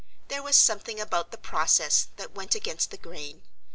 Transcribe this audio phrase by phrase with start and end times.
[0.29, 3.43] There was something about the process that went against the grain.